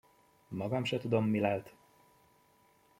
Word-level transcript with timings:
Magam 0.49 0.83
sem 0.85 0.99
tudom, 0.99 1.27
mi 1.27 1.39
lelt. 1.39 1.73